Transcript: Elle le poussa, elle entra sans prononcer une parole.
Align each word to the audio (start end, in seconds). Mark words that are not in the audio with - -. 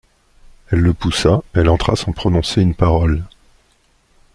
Elle 0.71 0.79
le 0.79 0.95
poussa, 0.95 1.43
elle 1.53 1.69
entra 1.69 1.95
sans 1.95 2.11
prononcer 2.11 2.59
une 2.63 2.73
parole. 2.73 3.23